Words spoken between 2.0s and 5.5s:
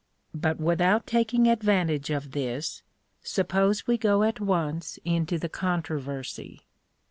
of this, suppose we go at once into the